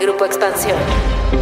[0.00, 0.76] Grupo Expansión.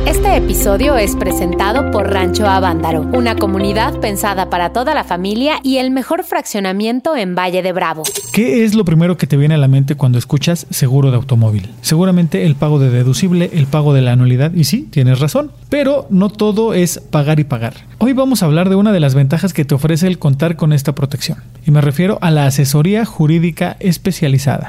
[0.06, 5.78] Este episodio es presentado por Rancho Avándaro, una comunidad pensada para toda la familia y
[5.78, 8.04] el mejor fraccionamiento en Valle de Bravo.
[8.32, 11.68] ¿Qué es lo primero que te viene a la mente cuando escuchas seguro de automóvil?
[11.80, 16.06] Seguramente el pago de deducible, el pago de la anualidad, y sí, tienes razón, pero
[16.10, 17.74] no todo es pagar y pagar.
[17.98, 20.72] Hoy vamos a hablar de una de las ventajas que te ofrece el contar con
[20.72, 24.68] esta protección, y me refiero a la asesoría jurídica especializada.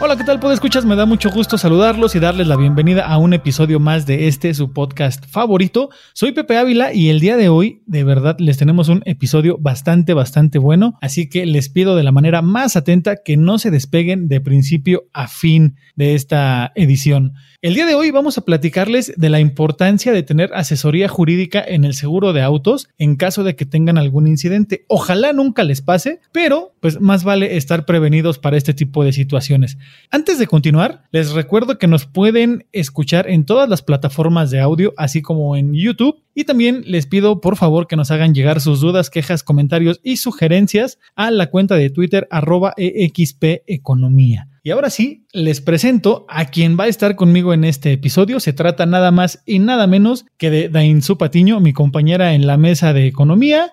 [0.00, 0.40] Hola, ¿qué tal?
[0.40, 4.04] Pues escuchas, me da mucho gusto saludarlos y darles la bienvenida a un episodio más
[4.04, 5.90] de este su podcast favorito.
[6.12, 10.12] Soy Pepe Ávila y el día de hoy, de verdad, les tenemos un episodio bastante,
[10.12, 10.98] bastante bueno.
[11.00, 15.04] Así que les pido de la manera más atenta que no se despeguen de principio
[15.12, 17.34] a fin de esta edición.
[17.60, 21.84] El día de hoy vamos a platicarles de la importancia de tener asesoría jurídica en
[21.84, 24.84] el seguro de autos en caso de que tengan algún incidente.
[24.88, 29.78] Ojalá nunca les pase, pero pues más vale estar prevenidos para este tipo de situaciones.
[30.10, 34.92] Antes de continuar, les recuerdo que nos pueden escuchar en todas las plataformas de audio,
[34.96, 36.22] así como en YouTube.
[36.34, 40.16] Y también les pido por favor que nos hagan llegar sus dudas, quejas, comentarios y
[40.16, 44.48] sugerencias a la cuenta de Twitter arroba EXP Economía.
[44.64, 48.38] Y ahora sí, les presento a quien va a estar conmigo en este episodio.
[48.38, 52.56] Se trata nada más y nada menos que de Dainzu Patiño, mi compañera en la
[52.56, 53.72] mesa de economía.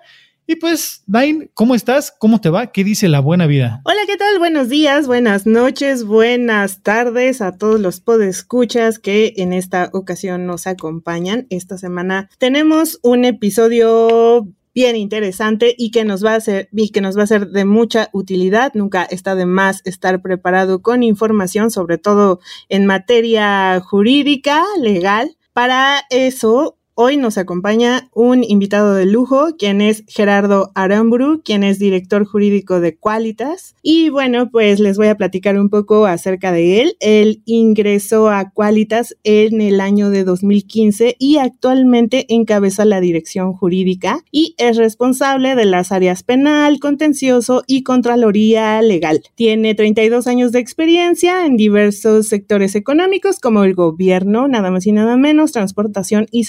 [0.50, 2.12] Y pues, Dain, ¿cómo estás?
[2.18, 2.72] ¿Cómo te va?
[2.72, 3.82] ¿Qué dice la buena vida?
[3.84, 4.40] Hola, ¿qué tal?
[4.40, 10.66] Buenos días, buenas noches, buenas tardes a todos los podescuchas que en esta ocasión nos
[10.66, 11.46] acompañan.
[11.50, 17.00] Esta semana tenemos un episodio bien interesante y que nos va a ser y que
[17.00, 18.72] nos va a ser de mucha utilidad.
[18.74, 25.36] Nunca está de más estar preparado con información, sobre todo en materia jurídica, legal.
[25.52, 31.78] Para eso Hoy nos acompaña un invitado de lujo, quien es Gerardo Aramburu, quien es
[31.78, 33.74] director jurídico de Qualitas.
[33.80, 36.96] Y bueno, pues les voy a platicar un poco acerca de él.
[37.00, 44.22] Él ingresó a Qualitas en el año de 2015 y actualmente encabeza la dirección jurídica
[44.30, 49.22] y es responsable de las áreas penal, contencioso y contraloría legal.
[49.36, 54.92] Tiene 32 años de experiencia en diversos sectores económicos como el gobierno, nada más y
[54.92, 56.44] nada menos, transportación y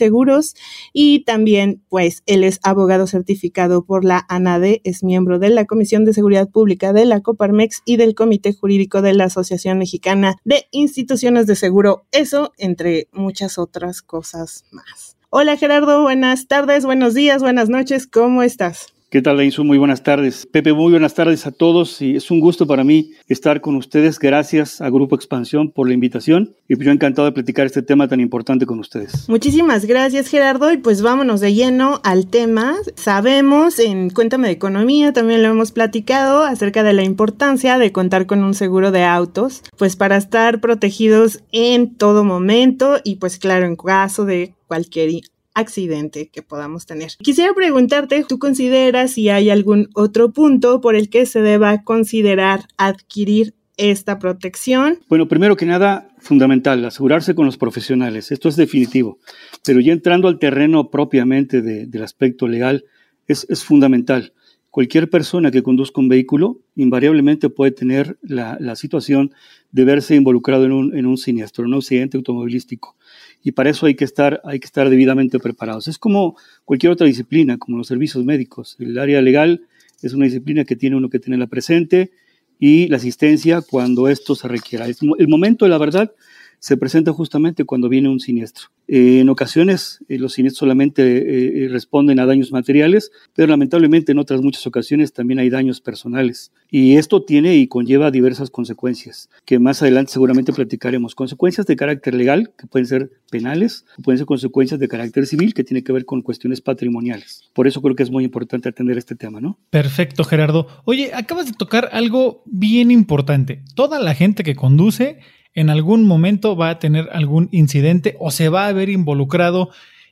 [0.93, 6.05] y también pues él es abogado certificado por la ANADE, es miembro de la Comisión
[6.05, 10.65] de Seguridad Pública de la Coparmex y del Comité Jurídico de la Asociación Mexicana de
[10.71, 15.17] Instituciones de Seguro, eso entre muchas otras cosas más.
[15.29, 18.87] Hola Gerardo, buenas tardes, buenos días, buenas noches, ¿cómo estás?
[19.11, 19.65] ¿Qué tal, Leinsu?
[19.65, 20.45] Muy buenas tardes.
[20.45, 24.17] Pepe, muy buenas tardes a todos y es un gusto para mí estar con ustedes.
[24.19, 28.21] Gracias a Grupo Expansión por la invitación y yo encantado de platicar este tema tan
[28.21, 29.27] importante con ustedes.
[29.27, 32.77] Muchísimas gracias, Gerardo, y pues vámonos de lleno al tema.
[32.95, 38.27] Sabemos en Cuéntame de Economía, también lo hemos platicado acerca de la importancia de contar
[38.27, 43.65] con un seguro de autos, pues para estar protegidos en todo momento y pues claro,
[43.65, 45.09] en caso de cualquier
[45.53, 47.11] accidente que podamos tener.
[47.19, 52.61] Quisiera preguntarte, ¿tú consideras si hay algún otro punto por el que se deba considerar
[52.77, 54.99] adquirir esta protección?
[55.09, 58.31] Bueno, primero que nada, fundamental, asegurarse con los profesionales.
[58.31, 59.19] Esto es definitivo.
[59.65, 62.85] Pero ya entrando al terreno propiamente del aspecto legal,
[63.27, 64.33] es, fundamental.
[64.69, 69.33] Cualquier persona que conduzca un vehículo invariablemente puede tener la, situación
[69.71, 72.95] de verse involucrado en un, en un siniestro, en un accidente automovilístico
[73.43, 75.87] y para eso hay que estar, hay que estar debidamente preparados.
[75.87, 78.75] Es como cualquier otra disciplina, como los servicios médicos.
[78.79, 79.65] El área legal
[80.01, 82.11] es una disciplina que tiene uno que tenerla presente
[82.59, 84.85] y la asistencia cuando esto se requiera.
[84.85, 86.13] El momento de la verdad
[86.61, 88.67] se presenta justamente cuando viene un siniestro.
[88.87, 94.19] Eh, en ocasiones eh, los siniestros solamente eh, responden a daños materiales, pero lamentablemente en
[94.19, 96.51] otras muchas ocasiones también hay daños personales.
[96.69, 101.15] Y esto tiene y conlleva diversas consecuencias, que más adelante seguramente platicaremos.
[101.15, 105.63] Consecuencias de carácter legal, que pueden ser penales, pueden ser consecuencias de carácter civil, que
[105.63, 107.49] tiene que ver con cuestiones patrimoniales.
[107.53, 109.57] Por eso creo que es muy importante atender este tema, ¿no?
[109.71, 110.67] Perfecto, Gerardo.
[110.85, 113.63] Oye, acabas de tocar algo bien importante.
[113.73, 115.17] Toda la gente que conduce
[115.53, 119.69] en algún momento va a tener algún incidente o se va a ver involucrado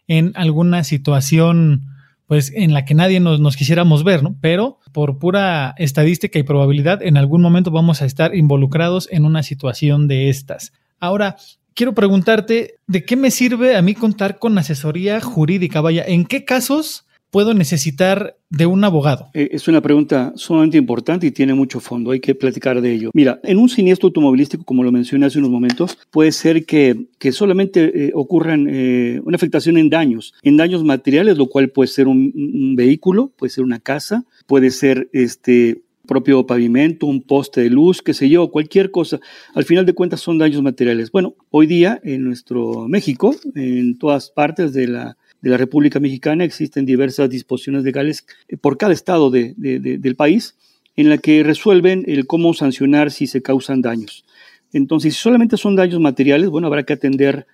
[0.07, 1.83] en alguna situación
[2.27, 4.36] pues en la que nadie nos, nos, quisiéramos ver, ¿no?
[4.39, 9.41] Pero por pura estadística y probabilidad, en algún momento vamos a estar involucrados en una
[9.41, 10.71] situación de estas.
[11.00, 11.38] Ahora,
[11.74, 15.81] quiero preguntarte, ¿de qué me sirve a mí contar con asesoría jurídica?
[15.81, 19.30] Vaya, ¿en qué casos puedo necesitar de un abogado?
[19.34, 23.12] Eh, es una pregunta sumamente importante y tiene mucho fondo, hay que platicar de ello.
[23.14, 27.31] Mira, en un siniestro automovilístico, como lo mencioné hace unos momentos, puede ser que, que
[27.31, 32.08] solamente eh, ocurran eh, una afectación en daños, en daños materiales, lo cual puede ser
[32.08, 37.70] un, un vehículo, puede ser una casa, puede ser este, propio pavimento, un poste de
[37.70, 39.20] luz, qué sé yo, cualquier cosa.
[39.54, 41.12] Al final de cuentas son daños materiales.
[41.12, 46.44] Bueno, hoy día en nuestro México, en todas partes de la, de la República Mexicana,
[46.44, 48.25] existen diversas disposiciones legales
[48.62, 50.56] por cada estado de, del país
[50.95, 54.25] en la que resuelven el cómo sancionar si se causan daños.
[54.74, 57.47] Entonces, si solamente son daños materiales, bueno, habrá que atender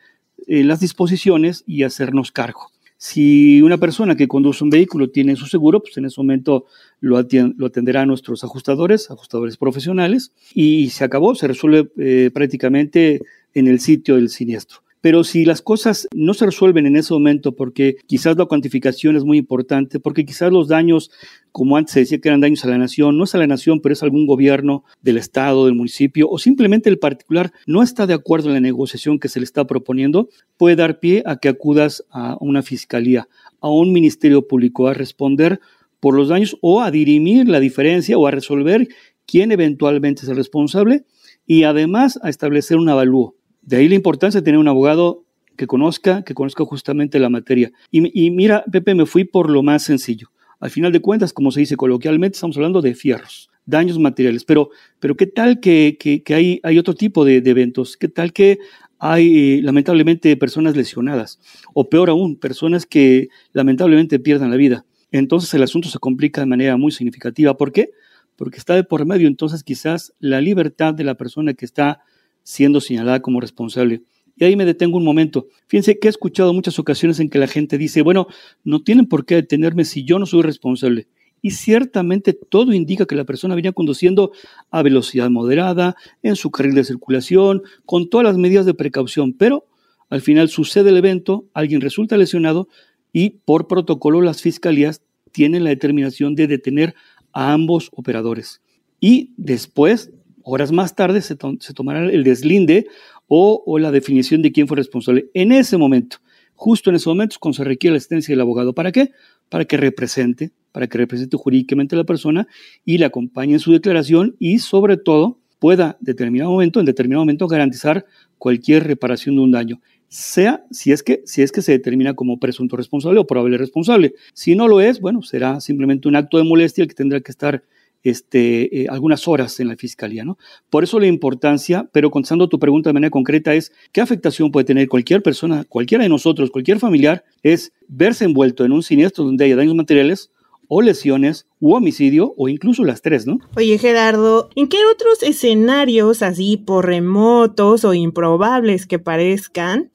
[0.47, 2.71] eh, las disposiciones y hacernos cargo.
[2.97, 6.65] Si una persona que conduce un vehículo tiene su seguro, pues en ese momento
[7.01, 13.21] lo, atenderá nuestros ajustadores, ajustadores profesionales, y se acabó, se resuelve eh, prácticamente
[13.53, 14.84] en el sitio del siniestro.
[15.05, 19.23] Pero si las cosas no se resuelven en ese momento, porque quizás la cuantificación es
[19.23, 21.11] muy importante, porque quizás los daños,
[21.51, 23.81] como antes se decía que eran daños a la nación, no es a la nación,
[23.81, 28.15] pero es algún gobierno del Estado, del municipio, o simplemente el particular no está de
[28.15, 32.03] acuerdo en la negociación que se le está proponiendo, puede dar pie a que acudas
[32.09, 33.27] a una fiscalía,
[33.61, 35.59] a un ministerio público, a responder
[35.99, 38.87] por los daños o a dirimir la diferencia o a resolver
[39.27, 41.05] quién eventualmente es el responsable
[41.45, 43.35] y además a establecer un avalúo.
[43.65, 45.25] De ahí la importancia de tener un abogado
[45.57, 47.71] que conozca, que conozca justamente la materia.
[47.89, 50.31] Y, mira, Pepe, me fui por lo más sencillo.
[50.59, 54.45] Al final de cuentas, como se dice coloquialmente, estamos hablando de fierros, daños materiales.
[54.45, 54.69] Pero,
[55.00, 55.97] pero ¿qué tal que,
[56.29, 57.97] hay, hay, otro tipo de, eventos?
[57.97, 58.59] ¿Qué tal que
[59.00, 61.39] hay lamentablemente personas lesionadas?
[61.73, 64.85] O peor aún, personas que lamentablemente pierdan la vida.
[65.12, 67.57] Entonces el asunto se complica de manera muy significativa.
[67.57, 67.89] ¿Por qué?
[68.35, 72.01] Porque está de por medio entonces quizás la libertad de la persona que está
[72.45, 74.03] siendo señalada como responsable.
[74.38, 75.47] Y ahí me detengo un momento.
[75.68, 78.27] Fíjense que he escuchado muchas ocasiones en que la gente dice, bueno,
[78.63, 81.07] no tienen por qué detenerme si yo no soy responsable.
[81.42, 84.31] Y ciertamente todo indica que la persona venía conduciendo
[84.71, 89.65] a velocidad moderada, en su carril de circulación, con todas las medidas de precaución, pero
[90.09, 92.68] al final sucede el evento, alguien resulta lesionado
[93.12, 95.01] y por protocolo las fiscalías
[95.31, 96.95] tienen la determinación de detener
[97.31, 98.62] a ambos operadores.
[99.00, 100.12] Y después
[100.47, 102.86] Horas más tarde se, tomará el deslinde
[103.27, 105.31] o, la definición de quién fue responsable.
[105.33, 106.18] En ese momento,
[106.53, 108.74] justo en ese momento cuando se requiere la asistencia del abogado.
[108.74, 109.12] ¿Para qué?
[109.50, 112.47] Para que represente, para que represente jurídicamente a la persona
[112.86, 117.48] y le acompañe en su declaración y sobre todo pueda determinado momento, en determinado momento
[117.48, 118.06] garantizar
[118.38, 122.39] cualquier reparación de un daño, sea si es que si es que se determina como
[122.39, 124.13] presunto responsable o probable responsable.
[124.36, 127.31] Si no lo es, bueno, será simplemente un acto de molestia el que tendrá que
[127.31, 127.63] estar
[128.05, 130.23] este, eh, algunas horas en la fiscalía.
[130.23, 130.37] ¿no?
[130.69, 134.65] Por eso la importancia, pero contestando tu pregunta de manera concreta, es qué afectación puede
[134.65, 139.45] tener cualquier persona, cualquiera de nosotros, cualquier familiar, es verse envuelto en un siniestro donde
[139.45, 140.31] haya daños materiales
[140.67, 143.39] o lesiones u homicidio o incluso las tres, ¿no?
[143.55, 149.91] Oye Gerardo, ¿en qué otros escenarios así por remotos o improbables que parezcan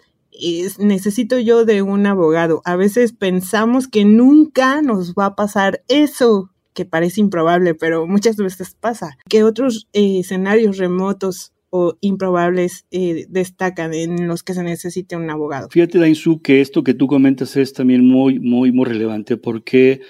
[0.78, 2.60] necesito yo de un abogado?
[2.64, 6.50] A veces pensamos que nunca nos va a pasar eso
[6.80, 9.18] que parece improbable, pero muchas veces pasa.
[9.28, 15.28] ¿Qué otros eh, escenarios remotos o improbables eh, destacan en los que se necesite un
[15.28, 15.68] abogado?
[15.70, 20.00] Fíjate, Dainzu, que esto que tú comentas es también muy, muy, muy relevante porque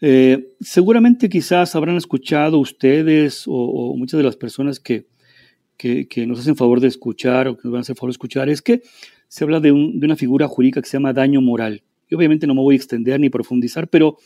[0.00, 5.08] eh, seguramente quizás habrán escuchado ustedes o, muchas de las personas que,
[5.76, 8.48] que, nos hacen favor de escuchar o que nos van a hacer favor de escuchar,
[8.48, 8.82] es que
[9.26, 11.82] se habla de, de una figura jurídica que se llama daño moral.
[12.08, 14.16] Y obviamente no me voy a extender ni profundizar, pero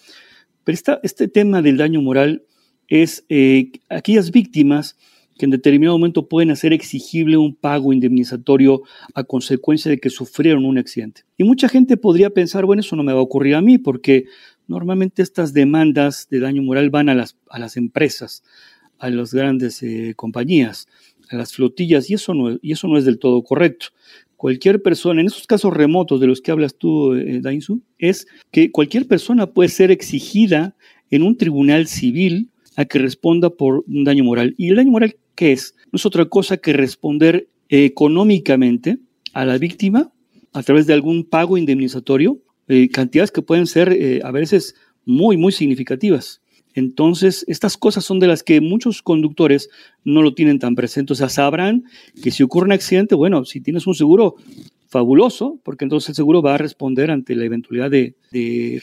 [0.65, 2.45] pero este tema del daño moral
[2.89, 4.97] es eh, aquellas víctimas
[5.39, 8.83] que en determinado momento pueden hacer exigible un pago indemnizatorio
[9.15, 11.23] a consecuencia de que sufrieron un accidente.
[11.37, 14.27] Y mucha gente podría pensar, bueno, eso no me va a ocurrir a mí, porque
[14.69, 18.45] normalmente estas demandas de daño moral van a las, a las empresas,
[18.99, 20.87] a las grandes eh, compañías,
[21.31, 23.89] a las flotillas, y eso, no, y eso no es del todo correcto
[24.45, 28.71] cualquier persona, en esos casos remotos de los que hablas tú, eh, Dainzu, es que
[28.71, 30.77] cualquier persona puede ser exigida
[31.11, 34.55] en un tribunal civil a que responda por un daño moral.
[34.59, 35.75] ¿Y el daño moral qué es?
[35.91, 38.99] No es otra cosa que responder económicamente
[39.33, 40.13] a la víctima
[40.53, 44.75] a través de algún pago indemnizatorio, eh, cantidades que pueden ser eh, a veces
[45.07, 46.43] muy, muy significativas.
[46.75, 49.71] Entonces, estas cosas son de las que muchos conductores
[50.05, 51.13] no lo tienen tan presente.
[51.13, 51.85] O sea, sabrán
[52.23, 54.37] que si ocurre un accidente, bueno, si tienes un seguro
[54.95, 58.15] fabuloso, porque entonces el seguro va a responder ante la eventualidad de,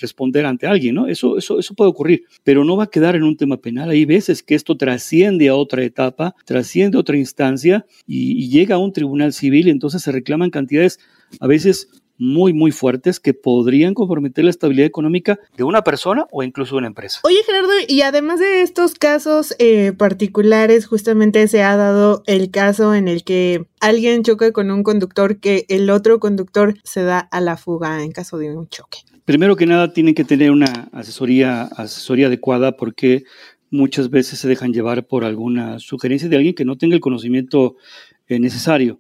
[0.01, 1.07] responder ante alguien, ¿no?
[1.07, 3.89] Eso, eso, eso puede ocurrir, pero no va a quedar en un tema penal.
[3.89, 8.75] Hay veces que esto trasciende a otra etapa, trasciende a otra instancia y, y llega
[8.75, 10.99] a un tribunal civil, entonces se reclaman cantidades
[11.39, 11.87] a veces
[12.21, 16.79] muy, muy fuertes que podrían comprometer la estabilidad económica de una persona o incluso de
[16.79, 17.19] una empresa.
[17.23, 22.93] Oye, Gerardo, y además de estos casos eh, particulares, justamente se ha dado el caso
[22.93, 27.41] en el que alguien choca con un conductor que el otro conductor se da a
[27.41, 28.99] la fuga en caso de un choque.
[29.25, 33.23] Primero que nada, tienen que tener una asesoría, asesoría adecuada porque
[33.71, 37.77] muchas veces se dejan llevar por alguna sugerencia de alguien que no tenga el conocimiento
[38.27, 38.99] eh, necesario.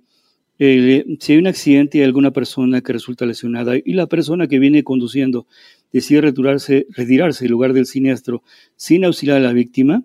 [0.63, 4.59] Eh, si hay un accidente y alguna persona que resulta lesionada y la persona que
[4.59, 5.47] viene conduciendo
[5.91, 8.43] decide retirarse, retirarse del lugar del siniestro
[8.75, 10.03] sin auxiliar a la víctima,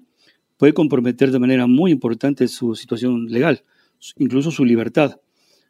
[0.56, 3.64] puede comprometer de manera muy importante su situación legal,
[4.16, 5.20] incluso su libertad.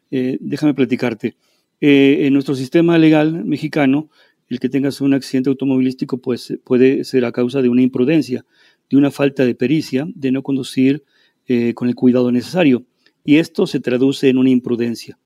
[0.09, 1.35] Eh, déjame platicarte.
[1.81, 4.09] en nuestro sistema legal mexicano,
[4.47, 8.45] el que tengas un accidente automovilístico pues, puede ser a causa de una imprudencia,
[8.89, 11.03] de una falta de pericia, de no conducir
[11.49, 12.85] eh, con el cuidado necesario.
[13.27, 15.19] Y esto se traduce en una imprudencia.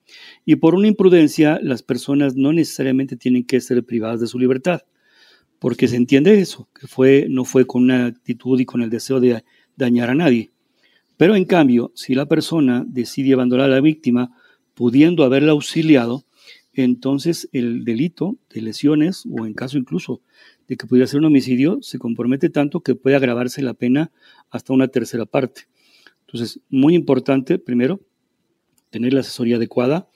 [0.44, 4.82] Y por una imprudencia, las personas no necesariamente tienen que ser privadas de su libertad,
[5.60, 9.20] porque se entiende eso, que fue, no fue con una actitud y con el deseo
[9.20, 9.44] de
[9.76, 10.50] dañar a nadie.
[11.16, 14.36] Pero en cambio, si la persona decide abandonar a la víctima,
[14.74, 16.26] pudiendo haberla auxiliado,
[16.74, 20.24] entonces el delito de lesiones, o en caso incluso
[20.68, 24.12] de que pudiera ser un homicidio, se compromete tanto que puede agravarse la pena
[24.50, 25.68] hasta una tercera parte.
[26.32, 28.00] Entonces, muy importante, primero,
[28.90, 30.08] tener la asesoría adecuada.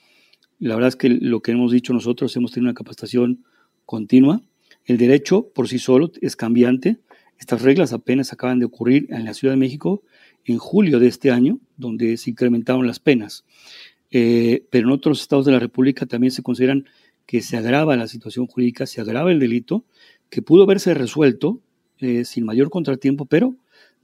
[0.60, 3.44] La verdad es que lo que hemos dicho nosotros, hemos tenido una capacitación
[3.86, 4.42] continua.
[4.86, 7.00] El derecho por sí solo es cambiante.
[7.38, 10.04] Estas reglas apenas acaban de ocurrir en la Ciudad de México
[10.46, 13.44] en julio de este año, donde se incrementaron las penas.
[14.10, 16.86] Eh, pero en otros estados de la República también se consideran
[17.26, 19.84] que se agrava la situación jurídica, se agrava el delito,
[20.30, 21.60] que pudo haberse resuelto
[22.00, 23.56] eh, sin mayor contratiempo, pero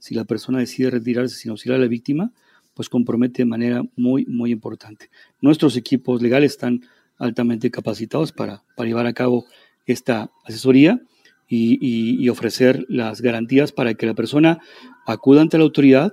[0.02, 2.32] si la persona decide retirarse sin auxiliar a la víctima,
[2.74, 5.10] pues compromete de manera muy, muy importante.
[5.40, 6.80] Nuestros equipos legales están
[7.18, 9.46] altamente capacitados para, para llevar a cabo
[9.86, 11.00] esta asesoría
[11.46, 14.58] y, ofrecer las garantías para que la persona
[15.06, 16.12] acuda ante la autoridad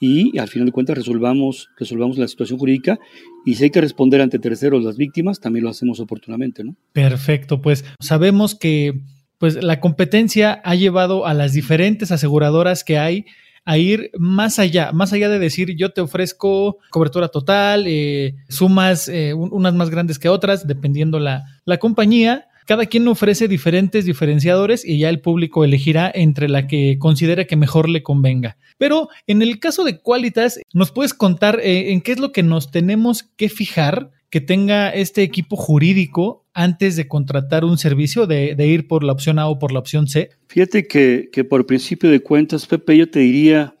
[0.00, 2.98] y al final de cuentas resolvamos, resolvamos la situación jurídica
[3.46, 6.74] y si hay que responder ante terceros las víctimas, también lo hacemos oportunamente, ¿no?
[6.92, 9.02] Perfecto, pues sabemos que
[9.40, 13.24] pues la competencia ha llevado a las diferentes aseguradoras que hay
[13.64, 19.08] a ir más allá, más allá de decir yo te ofrezco cobertura total, eh, sumas
[19.08, 24.84] eh, unas más grandes que otras, dependiendo la, la compañía, cada quien ofrece diferentes diferenciadores
[24.84, 28.58] y ya el público elegirá entre la que considere que mejor le convenga.
[28.76, 32.42] Pero en el caso de Qualitas, ¿nos puedes contar eh, en qué es lo que
[32.42, 38.54] nos tenemos que fijar que tenga este equipo jurídico antes de contratar un servicio, de,
[38.66, 40.30] ir por la opción A o por la opción C?
[40.48, 43.76] Fíjate que, por principio de cuentas, Pepe, yo te diría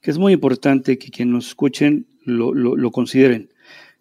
[0.00, 3.50] que es muy importante que quienes nos escuchen lo, consideren.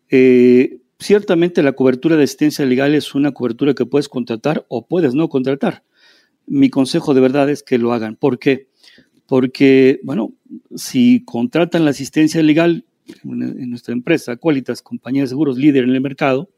[0.10, 5.14] Eh, Ciertamente la cobertura de asistencia legal es una cobertura que puedes contratar o puedes
[5.14, 5.84] no contratar.
[6.46, 8.18] Mi consejo de verdad es que lo hagan.
[8.18, 8.68] ¿Por qué?
[9.26, 10.34] Porque, bueno,
[10.76, 12.86] si contratan la asistencia legal
[13.24, 16.50] en nuestra empresa, Qualitas, compañía de seguros líder en el mercado,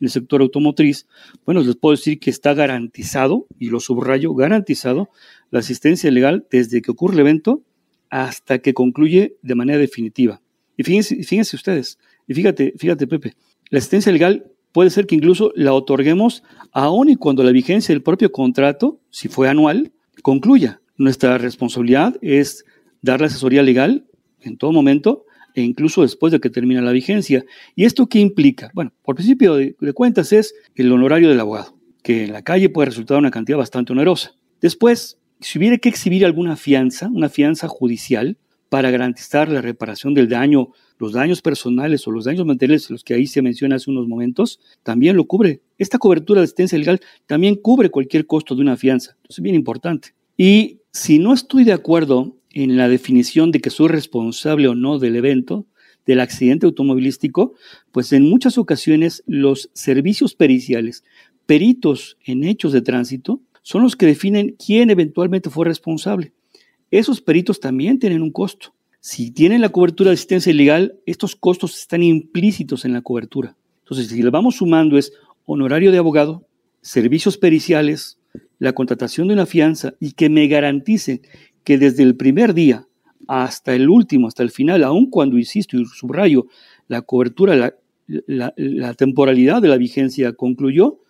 [0.00, 1.06] en el sector automotriz,
[1.44, 5.10] bueno, les puedo decir que está garantizado, y lo subrayo, garantizado,
[5.50, 7.62] la asistencia legal desde que ocurre el evento
[8.10, 10.40] hasta que concluye de manera definitiva.
[10.76, 13.34] Y fíjense, fíjense ustedes, y fíjate, fíjate, Pepe,
[13.70, 18.02] la asistencia legal puede ser que incluso la otorguemos aún y cuando la vigencia del
[18.02, 20.80] propio contrato, si fue anual, concluya.
[20.96, 22.64] Nuestra responsabilidad es
[23.02, 24.06] dar la asesoría legal
[24.40, 25.24] en todo momento
[25.54, 27.44] e incluso después de que termine la vigencia.
[27.74, 28.70] ¿Y esto qué implica?
[28.74, 32.86] Bueno, por principio de, cuentas es el honorario del abogado, que en la calle puede
[32.86, 34.34] resultar una cantidad bastante onerosa.
[34.60, 38.36] Después, si hubiera que exhibir alguna fianza, una fianza judicial,
[38.68, 43.14] para garantizar la reparación del daño los daños personales o los daños materiales, los que
[43.14, 45.62] ahí se menciona hace unos momentos, también lo cubre.
[45.78, 49.12] Esta cobertura de asistencia legal también cubre cualquier costo de una fianza.
[49.12, 50.14] Entonces, es bien importante.
[50.36, 54.98] Y si no estoy de acuerdo en la definición de que soy responsable o no
[54.98, 55.66] del evento,
[56.06, 57.54] del accidente automovilístico,
[57.92, 61.04] pues en muchas ocasiones los servicios periciales,
[61.46, 66.32] peritos en hechos de tránsito, son los que definen quién eventualmente fue responsable.
[66.90, 68.74] Esos peritos también tienen un costo.
[69.00, 73.56] Si tienen la cobertura de asistencia legal, estos costos están implícitos en la cobertura.
[73.80, 75.12] Entonces, si le vamos sumando es
[75.44, 76.46] honorario de abogado,
[76.80, 78.18] servicios periciales,
[78.58, 81.22] la contratación de una fianza y que me garantice
[81.68, 82.88] que desde el primer día
[83.26, 86.46] hasta el último, hasta el final, aun cuando, insisto y subrayo,
[86.86, 87.74] la cobertura,
[88.06, 91.00] la, temporalidad de la vigencia concluyó,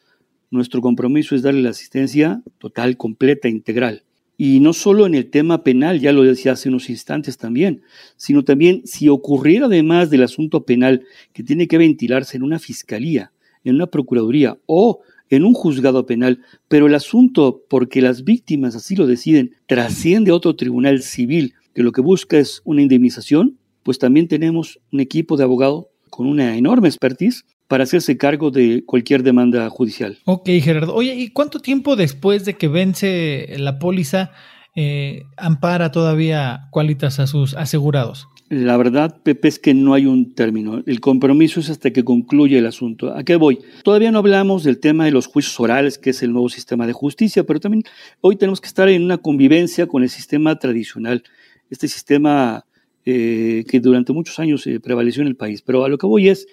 [0.50, 4.02] nuestro compromiso es darle la asistencia total, completa, integral.
[4.36, 7.82] Y no solo en el tema penal, ya lo decía hace unos instantes también,
[8.16, 13.30] sino también si ocurriera además del asunto penal que tiene que ventilarse en una fiscalía,
[13.62, 18.96] en una procuraduría o en un juzgado penal, pero el asunto, porque las víctimas así
[18.96, 23.98] lo deciden, trasciende a otro tribunal civil que lo que busca es una indemnización, pues
[23.98, 29.22] también tenemos un equipo de abogados con una enorme expertise para hacerse cargo de cualquier
[29.22, 30.18] demanda judicial.
[30.24, 30.94] Ok, Gerardo.
[30.94, 34.32] Oye, ¿y cuánto tiempo después de que vence la póliza
[34.80, 38.28] eh, ampara todavía Qualitas a sus asegurados?
[38.48, 40.84] La verdad, Pepe, es que no hay un término.
[40.86, 43.12] El compromiso es hasta que concluya el asunto.
[43.12, 43.58] ¿A qué voy?
[43.82, 46.92] Todavía no hablamos del tema de los juicios orales, que es el nuevo sistema de
[46.92, 47.82] justicia, pero también
[48.20, 51.24] hoy tenemos que estar en una convivencia con el sistema tradicional,
[51.70, 52.64] este sistema
[53.04, 55.60] eh, que durante muchos años eh, prevaleció en el país.
[55.60, 56.46] Pero a lo que voy es,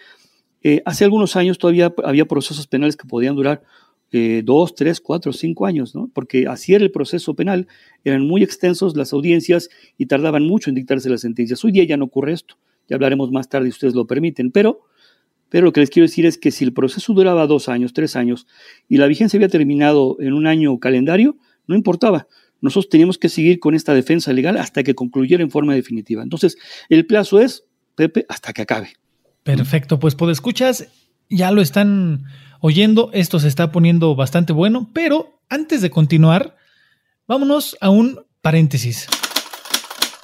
[0.83, 3.61] hace algunos años todavía había procesos penales que podían durar
[4.17, 6.09] eh, dos, tres, cuatro, cinco años, ¿no?
[6.13, 7.67] Porque así era el proceso penal,
[8.05, 11.61] eran muy extensos las audiencias y tardaban mucho en dictarse las sentencias.
[11.65, 12.55] Hoy día ya no ocurre esto,
[12.87, 14.79] ya hablaremos más tarde si ustedes lo permiten, pero,
[15.49, 18.15] pero lo que les quiero decir es que si el proceso duraba dos años, tres
[18.15, 18.47] años
[18.87, 21.35] y la vigencia había terminado en un año calendario,
[21.67, 22.27] no importaba.
[22.61, 26.23] Nosotros teníamos que seguir con esta defensa legal hasta que concluyera en forma definitiva.
[26.23, 26.57] Entonces,
[26.87, 28.93] el plazo es, Pepe, hasta que acabe.
[29.43, 30.87] Perfecto, pues por escuchas,
[31.29, 32.23] ya lo están
[32.65, 36.55] oyendo, esto se está poniendo bastante bueno, pero antes de continuar,
[37.27, 39.07] vámonos a un paréntesis.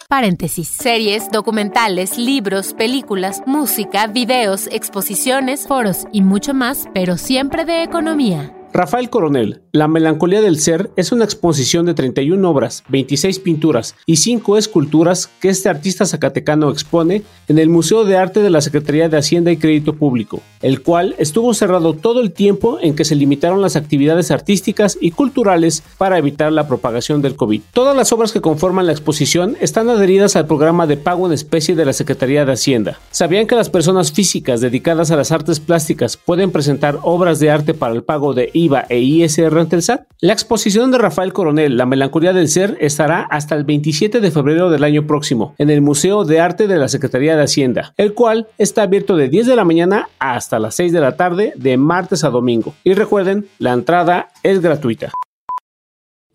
[0.10, 0.68] Paréntesis.
[0.68, 8.52] Series, documentales, libros, películas, música, videos, exposiciones, foros y mucho más, pero siempre de economía.
[8.74, 14.18] Rafael Coronel, La melancolía del ser es una exposición de 31 obras, 26 pinturas y
[14.18, 19.10] 5 esculturas que este artista zacatecano expone en el Museo de Arte de la Secretaría
[19.10, 23.16] de Hacienda y Crédito Público, el cual estuvo cerrado todo el tiempo en que se
[23.16, 27.62] limitaron las actividades artísticas y culturales para evitar la propagación del COVID.
[27.74, 31.76] Todas las obras que conforman la exposición están adheridas al programa de pago en especie
[31.76, 33.00] de la Secretaría de Hacienda.
[33.12, 37.74] ¿Sabían que las personas físicas dedicadas a las artes plásticas pueden presentar obras de arte
[37.74, 40.06] para el pago de IVA e ISR ante el SAT.
[40.20, 44.70] La exposición de Rafael Coronel, La melancolía del ser, estará hasta el 27 de febrero
[44.70, 48.48] del año próximo en el Museo de Arte de la Secretaría de Hacienda, el cual
[48.58, 52.24] está abierto de 10 de la mañana hasta las 6 de la tarde de martes
[52.24, 52.74] a domingo.
[52.84, 55.12] Y recuerden, la entrada es gratuita.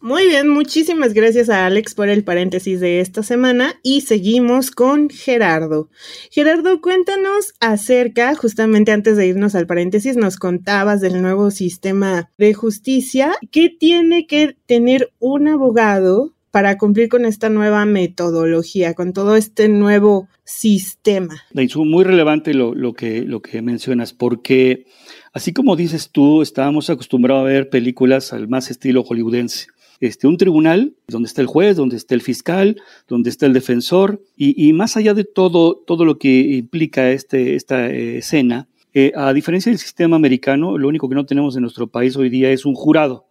[0.06, 5.10] Muy bien, muchísimas gracias a Alex por el paréntesis de esta semana y seguimos con
[5.10, 5.90] Gerardo.
[6.30, 12.54] Gerardo, cuéntanos acerca, justamente antes de irnos al paréntesis, nos contabas del nuevo sistema de
[12.54, 13.34] justicia.
[13.50, 19.68] ¿Qué tiene que tener un abogado para cumplir con esta nueva metodología, con todo este
[19.68, 21.42] nuevo sistema?
[21.52, 24.86] Muy relevante lo, lo, que, lo que mencionas, porque
[25.32, 29.66] así como dices tú, estábamos acostumbrados a ver películas al más estilo hollywoodense
[30.00, 34.22] este, un tribunal donde está el juez, donde está el fiscal, donde está el defensor,
[34.36, 39.32] y, más allá de todo, todo lo que implica este, esta eh, escena, eh, a
[39.32, 42.64] diferencia del sistema americano, lo único que no tenemos en nuestro país hoy día es
[42.64, 43.26] un jurado.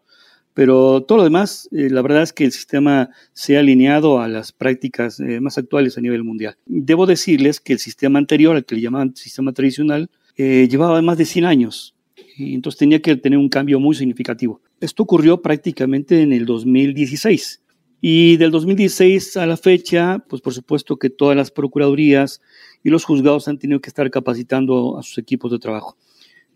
[0.54, 4.30] Pero todo lo demás, eh, la verdad es que el sistema se ha alineado a
[4.30, 6.56] las prácticas más actuales a nivel mundial.
[6.66, 11.26] Debo decirles que el sistema anterior, al que le llamaban sistema tradicional, llevaba más de
[11.26, 11.96] 100 años
[12.38, 14.62] y entonces tenía que tener un cambio muy significativo.
[14.80, 17.62] Esto ocurrió prácticamente en el 2016.
[18.02, 22.42] Y del 2016 a la fecha, pues por supuesto que todas las procuradurías
[22.84, 25.98] y los juzgados han tenido que estar capacitando a sus equipos de trabajo.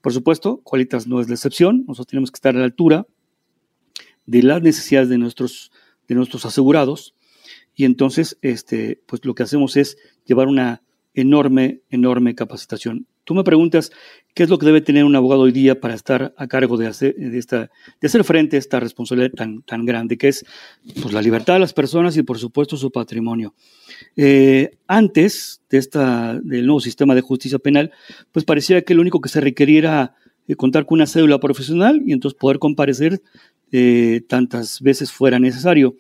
[0.02, 3.08] Por supuesto, Qualitas no es la excepción, nosotros tenemos que estar a la altura
[4.26, 5.72] de las necesidades de nuestros,
[6.08, 7.16] de nuestros asegurados
[7.74, 13.08] y entonces este, pues lo que hacemos es llevar una enorme, enorme capacitación.
[13.24, 13.92] Tú me preguntas
[14.40, 16.88] qué es lo que debe tener un abogado hoy día para estar a cargo de
[16.88, 20.46] hacer, de esta, de hacer frente a esta responsabilidad tan, tan grande, que es
[21.02, 23.54] pues, la libertad de las personas y, por supuesto, su patrimonio.
[24.16, 27.92] Eh, antes de esta, del nuevo sistema de justicia penal,
[28.32, 30.16] pues parecía que lo único que se requería era
[30.48, 33.22] eh, contar con una cédula profesional y entonces poder comparecer
[33.74, 35.98] eh, tantas veces fuera necesario.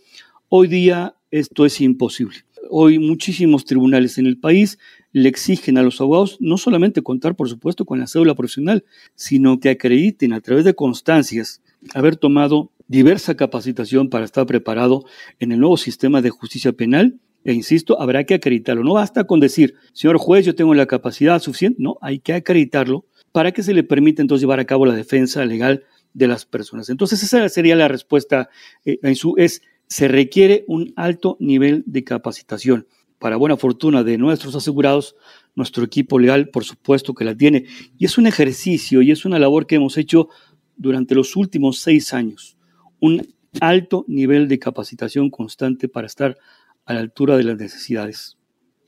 [0.47, 2.37] Hoy día esto es imposible.
[2.69, 4.79] Hoy muchísimos tribunales en el país
[5.11, 9.59] le exigen a los abogados no solamente contar, por supuesto, con la cédula profesional, sino
[9.59, 11.61] que acrediten a través de constancias
[11.93, 15.05] haber tomado diversa capacitación para estar preparado
[15.39, 17.19] en el nuevo sistema de justicia penal.
[17.45, 18.83] E insisto, habrá que acreditarlo.
[18.83, 21.81] No basta con decir, señor juez, yo tengo la capacidad suficiente.
[21.81, 25.45] No, hay que acreditarlo para que se le permita entonces llevar a cabo la defensa
[25.45, 26.89] legal de las personas.
[26.89, 28.49] Entonces esa sería la respuesta
[28.83, 32.87] eh, en su es se requiere un alto nivel de capacitación
[33.19, 35.15] para buena fortuna de nuestros asegurados,
[35.55, 37.65] nuestro equipo legal, por supuesto que la tiene.
[37.97, 40.29] Y es un ejercicio y es una labor que hemos hecho
[40.77, 42.57] durante los últimos seis años.
[42.99, 43.27] Un
[43.59, 46.37] alto nivel de capacitación constante para estar
[46.85, 48.37] a la altura de las necesidades.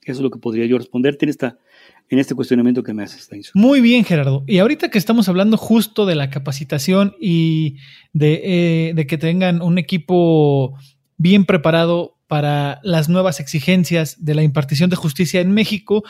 [0.04, 1.60] Eso es lo que podría yo responderte en esta,
[2.10, 4.44] en este cuestionamiento que me haces, Muy bien, Gerardo.
[4.48, 7.78] Y ahorita que estamos hablando justo de la capacitación y
[8.14, 10.76] de, eh, de que tengan un equipo
[11.18, 16.02] bien preparado para las nuevas exigencias de la impartición de justicia en México,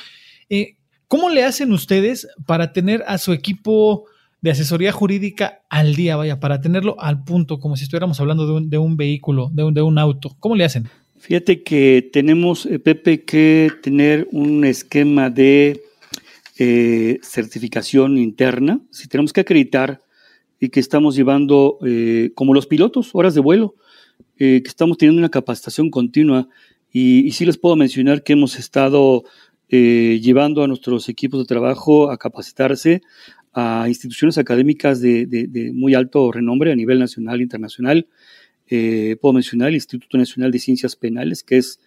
[0.51, 0.75] eh,
[1.07, 4.05] ¿cómo le hacen ustedes para tener a su equipo
[4.39, 8.77] de asesoría jurídica al día, vaya, para tenerlo al punto, como si estuviéramos hablando de
[8.77, 10.35] un, vehículo, de un, de un auto?
[10.39, 10.89] ¿Cómo le hacen?
[11.17, 15.81] Fíjate que tenemos, eh, Pepe, que tener un esquema de
[16.59, 20.03] eh, certificación interna, si tenemos que acreditar
[20.59, 23.73] y que estamos llevando, eh, como los pilotos, horas de vuelo,
[24.37, 26.47] eh, que estamos teniendo una capacitación continua
[26.91, 29.23] y, y, sí les puedo mencionar que hemos estado
[29.69, 33.01] llevando a nuestros equipos de trabajo a capacitarse
[33.53, 38.05] a instituciones académicas de, de, de muy alto renombre a nivel nacional e internacional.
[38.67, 41.79] puedo mencionar el Instituto Nacional de Ciencias Penales, que es,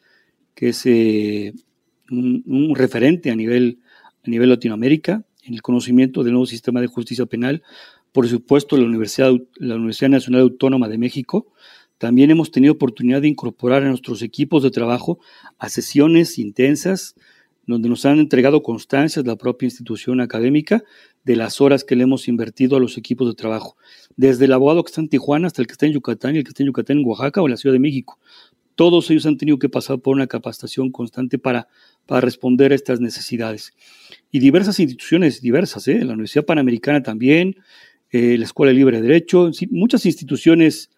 [0.55, 3.81] que es un, un, referente a nivel
[4.27, 7.63] a nivel Latinoamérica en el conocimiento del nuevo sistema de justicia penal,
[8.13, 11.53] por supuesto la Universidad, la Universidad Nacional Autónoma de México.
[11.99, 15.19] También hemos tenido oportunidad de incorporar a nuestros equipos de trabajo
[15.59, 17.15] a sesiones intensas
[17.67, 20.83] donde nos han entregado constancias la propia institución académica
[21.25, 23.77] de las horas que le hemos invertido a los equipos de trabajo,
[24.17, 26.45] desde el abogado que está en Tijuana hasta el que está en Yucatán y el
[26.45, 28.19] que está en Yucatán en Oaxaca o en la Ciudad de México.
[28.75, 31.69] Todos ellos han tenido que pasar por una capacitación constante para,
[32.07, 33.73] para responder a estas necesidades.
[34.31, 36.05] Y diversas instituciones, diversas, ¿eh?
[36.05, 37.57] la Universidad Panamericana también,
[38.11, 40.91] eh, la Escuela Libre de Derecho, muchas instituciones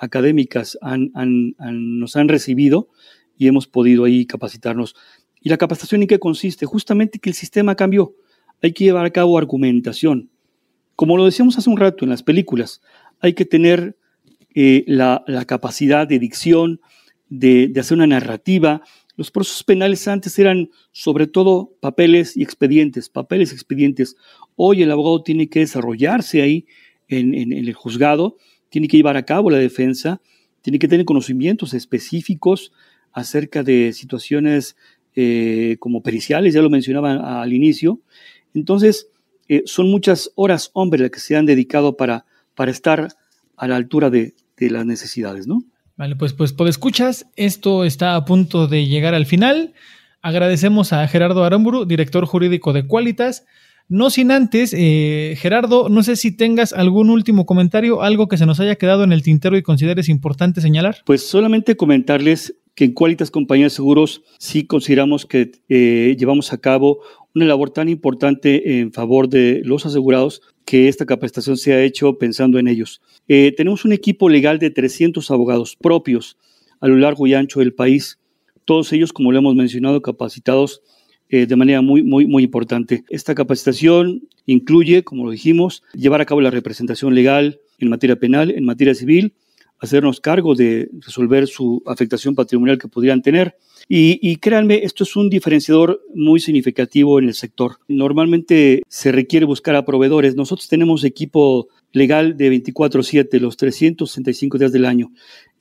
[0.00, 2.88] académicas han, han, nos han recibido
[3.38, 4.96] y hemos podido ahí capacitarnos.
[5.40, 6.66] ¿Y la capacitación en qué consiste?
[6.66, 8.14] Justamente que el sistema cambió.
[8.62, 10.30] Hay que llevar a cabo argumentación.
[10.96, 12.82] Como lo decíamos hace un rato en las películas,
[13.20, 13.96] hay que tener
[14.54, 16.80] eh, la, la, capacidad de dicción,
[17.30, 18.82] de, hacer una narrativa.
[19.16, 24.16] Los procesos penales antes eran sobre todo papeles y expedientes, papeles y expedientes.
[24.56, 26.66] Hoy el abogado tiene que desarrollarse ahí
[27.08, 28.36] en, el juzgado,
[28.70, 30.20] tiene que llevar a cabo la defensa,
[30.62, 32.72] tiene que tener conocimientos específicos
[33.12, 34.76] acerca de situaciones
[35.14, 38.00] eh, como periciales, ya lo mencionaba al inicio.
[38.54, 39.08] Entonces,
[39.48, 43.08] eh, son muchas horas, hombre, las que se han dedicado para, para estar
[43.56, 45.64] a la altura de, las necesidades, ¿no?
[45.96, 49.72] Vale, pues, pues, pues escuchas, esto está a punto de llegar al final.
[50.20, 53.46] Agradecemos a Gerardo Aramburu, director jurídico de Qualitas.
[53.90, 58.46] No sin antes, eh, Gerardo, no sé si tengas algún último comentario, algo que se
[58.46, 60.98] nos haya quedado en el tintero y consideres importante señalar.
[61.04, 66.58] Pues solamente comentarles que en Qualitas Compañía de Seguros sí consideramos que eh, llevamos a
[66.58, 67.00] cabo
[67.34, 72.16] una labor tan importante en favor de los asegurados que esta capacitación se ha hecho
[72.16, 73.00] pensando en ellos.
[73.26, 76.36] Eh, tenemos un equipo legal de 300 abogados propios
[76.78, 78.20] a lo largo y ancho del país,
[78.64, 80.80] todos ellos, como lo hemos mencionado, capacitados
[81.30, 83.04] eh, de manera muy, muy, muy importante.
[83.08, 88.50] Esta capacitación incluye, como lo dijimos, llevar a cabo la representación legal en materia penal,
[88.50, 89.34] en materia civil,
[89.78, 93.56] hacernos cargo de resolver su afectación patrimonial que podrían tener.
[93.88, 97.78] Y, créanme, esto es un diferenciador muy significativo en el sector.
[97.88, 100.36] Normalmente se requiere buscar a proveedores.
[100.36, 105.10] Nosotros tenemos equipo legal de 24/7, los 365 días del año.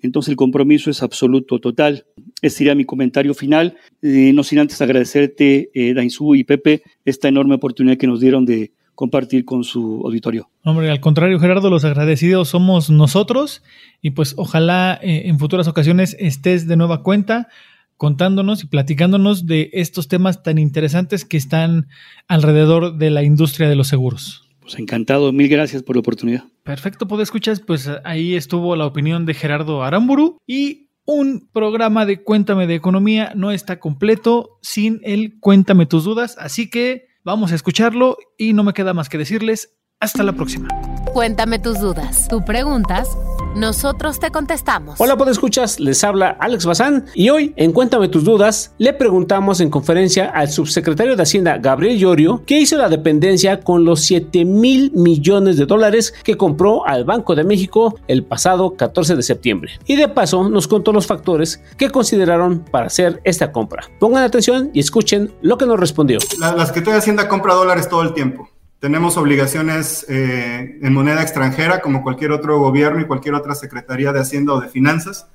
[0.01, 2.05] Entonces el compromiso es absoluto, total.
[2.41, 3.77] Ese sería mi comentario final.
[4.01, 8.45] Eh, no sin antes agradecerte, eh, Dainzú y Pepe, esta enorme oportunidad que nos dieron
[8.45, 10.49] de compartir con su auditorio.
[10.65, 13.63] Hombre, al contrario, Gerardo, los agradecidos somos nosotros
[14.01, 17.47] y pues ojalá eh, en futuras ocasiones estés de nueva cuenta
[17.95, 21.87] contándonos y platicándonos de estos temas tan interesantes que están
[22.27, 24.48] alrededor de la industria de los seguros.
[24.69, 26.43] Pues encantado, mil gracias por la oportunidad.
[26.63, 32.23] Perfecto, pues escuchas, pues ahí estuvo la opinión de Gerardo Aramburu y un programa de
[32.23, 37.55] Cuéntame de Economía no está completo sin el Cuéntame tus dudas, así que Vamos a
[37.55, 40.67] escucharlo y no me queda más que decirles hasta la próxima.
[41.13, 42.27] Cuéntame tus dudas.
[42.29, 43.09] Tú preguntas,
[43.55, 45.01] nosotros te contestamos.
[45.01, 45.79] Hola, ¿puedo escuchas?
[45.79, 50.49] Les habla Alex Bazán y hoy en Cuéntame tus dudas le preguntamos en conferencia al
[50.49, 55.65] subsecretario de Hacienda Gabriel Llorio qué hizo la dependencia con los 7 mil millones de
[55.65, 59.71] dólares que compró al Banco de México el pasado 14 de septiembre.
[59.87, 63.83] Y de paso nos contó los factores que consideraron para hacer esta compra.
[63.99, 66.19] Pongan atención y escuchen lo que nos respondió.
[66.39, 68.49] La, las que Hacienda compra dólares todo el tiempo.
[68.79, 74.21] Tenemos obligaciones eh, en moneda extranjera, como cualquier otro gobierno y cualquier otra Secretaría de
[74.21, 75.27] Hacienda o de Finanzas.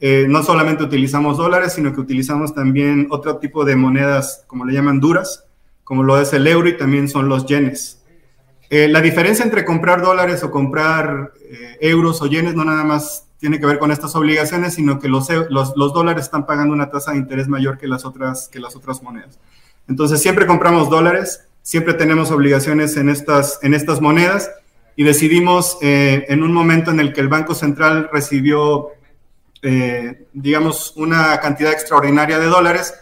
[0.00, 4.72] Eh, no solamente utilizamos dólares, sino que utilizamos también otro tipo de monedas, como le
[4.72, 5.44] llaman duras,
[5.84, 8.02] como lo es el euro y también son los yenes.
[8.70, 11.32] Eh, la diferencia entre comprar dólares o comprar
[11.80, 15.28] euros o yenes no nada más tiene que ver con estas obligaciones, sino que los,
[15.50, 18.74] los, los, dólares están pagando una tasa de interés mayor que las otras, que las
[18.74, 19.38] otras monedas.
[19.86, 24.52] Entonces siempre compramos dólares, siempre tenemos obligaciones en estas, en estas monedas
[24.94, 28.90] y decidimos eh, en un momento en el que el Banco Central recibió,
[29.62, 32.94] eh, digamos, una cantidad extraordinaria de dólares,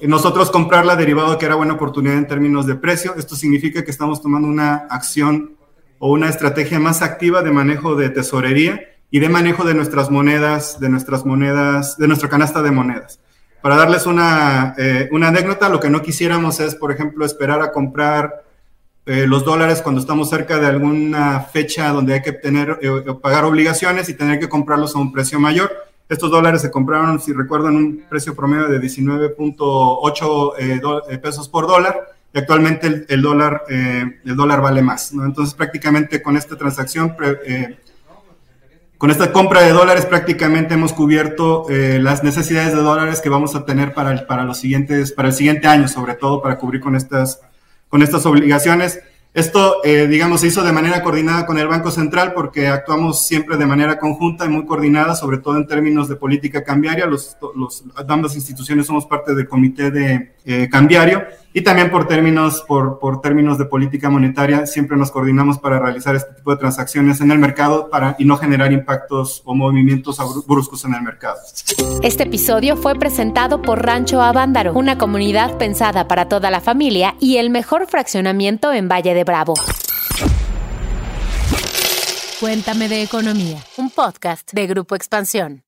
[0.00, 3.14] nosotros comprarla derivado que era buena oportunidad en términos de precio.
[3.14, 5.58] Esto significa que estamos tomando una acción
[5.98, 10.80] o una estrategia más activa de manejo de tesorería y de manejo de nuestras monedas,
[10.80, 13.20] de nuestras monedas, de nuestra canasta de monedas.
[13.60, 17.72] Para darles una, eh, una anécdota, lo que no quisiéramos es, por ejemplo, esperar a
[17.72, 18.44] comprar
[19.04, 23.44] eh, los dólares cuando estamos cerca de alguna fecha donde hay que tener, eh, pagar
[23.44, 25.72] obligaciones y tener que comprarlos a un precio mayor.
[26.08, 32.38] Estos dólares se compraron, si recuerdan, un precio promedio de 19.8 pesos por dólar y
[32.38, 35.12] actualmente el, dólar, el dólar vale más.
[35.12, 37.14] Entonces, prácticamente con esta transacción
[38.98, 43.54] con esta compra de dólares prácticamente hemos cubierto eh, las necesidades de dólares que vamos
[43.54, 46.80] a tener para el, para los siguientes, para el siguiente año, sobre todo para cubrir
[46.80, 47.40] con estas,
[47.88, 49.00] con estas obligaciones.
[49.34, 53.56] Esto, eh, digamos, se hizo de manera coordinada con el Banco Central porque actuamos siempre
[53.56, 57.06] de manera conjunta y muy coordinada, sobre todo en términos de política cambiaria.
[57.06, 62.64] Los, los ambas instituciones somos parte del comité de eh, cambiario y también por términos,
[62.66, 67.20] por, por términos de política monetaria, siempre nos coordinamos para realizar este tipo de transacciones
[67.20, 71.36] en el mercado para, y no generar impactos o movimientos bruscos en el mercado.
[72.02, 77.36] Este episodio fue presentado por Rancho Avándaro, una comunidad pensada para toda la familia y
[77.36, 79.52] el mejor fraccionamiento en Valle de Bravo.
[82.40, 85.67] Cuéntame de economía, un podcast de Grupo Expansión.